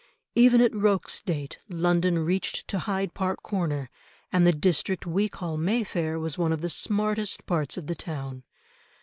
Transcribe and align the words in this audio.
Even 0.33 0.61
at 0.61 0.73
Rocque's 0.73 1.21
date, 1.21 1.59
London 1.69 2.25
reached 2.25 2.67
to 2.69 2.79
Hyde 2.79 3.13
Park 3.13 3.43
Corner, 3.43 3.87
and 4.31 4.47
the 4.47 4.51
district 4.51 5.05
we 5.05 5.29
call 5.29 5.57
Mayfair 5.57 6.17
was 6.17 6.39
one 6.39 6.51
of 6.51 6.61
the 6.61 6.71
smartest 6.71 7.45
parts 7.45 7.77
of 7.77 7.85
the 7.85 7.93
town. 7.93 8.41